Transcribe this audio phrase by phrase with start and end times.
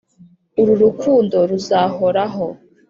[0.61, 2.45] uru rukundo ruzahoraho